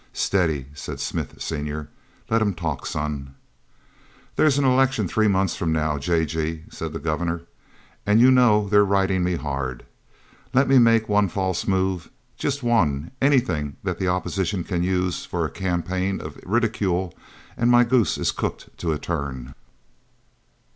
"Steady," 0.13 0.65
said 0.73 0.99
Smith, 0.99 1.39
senior. 1.43 1.87
"Let 2.27 2.41
him 2.41 2.55
talk, 2.55 2.87
son." 2.87 3.35
"There's 4.35 4.57
an 4.57 4.65
election 4.65 5.07
three 5.07 5.27
months 5.27 5.55
from 5.55 5.71
now, 5.71 5.99
J. 5.99 6.25
G.," 6.25 6.63
said 6.71 6.91
the 6.91 6.97
Governor, 6.97 7.43
"and 8.03 8.19
you 8.19 8.31
know 8.31 8.67
they're 8.67 8.83
riding 8.83 9.23
me 9.23 9.35
hard. 9.35 9.85
Let 10.55 10.67
me 10.67 10.79
make 10.79 11.07
one 11.07 11.29
false 11.29 11.67
move—just 11.67 12.63
one—anything 12.63 13.75
that 13.83 13.99
the 13.99 14.07
opposition 14.07 14.63
can 14.63 14.81
use 14.81 15.23
for 15.25 15.45
a 15.45 15.51
campaign 15.51 16.19
of 16.19 16.39
ridicule, 16.47 17.13
and 17.55 17.69
my 17.69 17.83
goose 17.83 18.17
is 18.17 18.31
cooked 18.31 18.75
to 18.79 18.93
a 18.93 18.97
turn." 18.97 19.53